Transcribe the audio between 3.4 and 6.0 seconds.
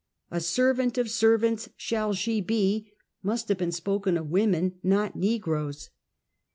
have been spoken of women, not negroes.